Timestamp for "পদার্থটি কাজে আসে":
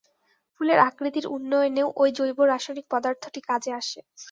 2.93-3.99